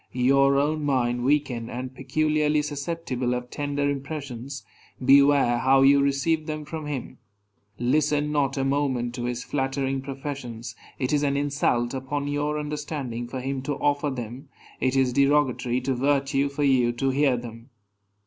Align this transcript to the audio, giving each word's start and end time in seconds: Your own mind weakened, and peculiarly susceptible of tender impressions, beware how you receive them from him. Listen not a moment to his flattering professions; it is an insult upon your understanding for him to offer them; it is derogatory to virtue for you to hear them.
Your 0.13 0.57
own 0.57 0.83
mind 0.83 1.23
weakened, 1.23 1.69
and 1.69 1.93
peculiarly 1.93 2.63
susceptible 2.63 3.35
of 3.35 3.51
tender 3.51 3.87
impressions, 3.87 4.65
beware 5.05 5.59
how 5.59 5.83
you 5.83 6.01
receive 6.01 6.47
them 6.47 6.65
from 6.65 6.87
him. 6.87 7.19
Listen 7.77 8.31
not 8.31 8.57
a 8.57 8.63
moment 8.63 9.13
to 9.13 9.25
his 9.25 9.43
flattering 9.43 10.01
professions; 10.01 10.75
it 10.97 11.13
is 11.13 11.21
an 11.21 11.37
insult 11.37 11.93
upon 11.93 12.27
your 12.27 12.57
understanding 12.59 13.27
for 13.27 13.41
him 13.41 13.61
to 13.61 13.75
offer 13.75 14.09
them; 14.09 14.49
it 14.79 14.95
is 14.95 15.13
derogatory 15.13 15.79
to 15.81 15.93
virtue 15.93 16.49
for 16.49 16.63
you 16.63 16.91
to 16.93 17.11
hear 17.11 17.37
them. 17.37 17.69